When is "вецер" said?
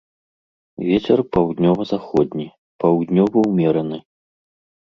0.87-1.19